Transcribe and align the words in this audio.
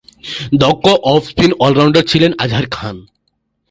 দক্ষ 0.53 0.85
off 1.03 1.21
spin 1.29 1.51
all rounder 1.59 2.03
ছিলেন 2.07 2.31
আজহার 2.39 2.67
খান। 2.71 2.95